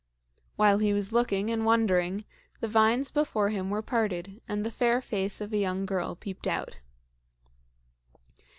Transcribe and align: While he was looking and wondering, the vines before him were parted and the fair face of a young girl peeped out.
While 0.55 0.79
he 0.79 0.93
was 0.93 1.11
looking 1.11 1.51
and 1.51 1.63
wondering, 1.63 2.25
the 2.59 2.67
vines 2.67 3.11
before 3.11 3.49
him 3.49 3.69
were 3.69 3.83
parted 3.83 4.41
and 4.47 4.65
the 4.65 4.71
fair 4.71 4.99
face 4.99 5.39
of 5.39 5.53
a 5.53 5.57
young 5.57 5.85
girl 5.85 6.15
peeped 6.15 6.47
out. 6.47 6.79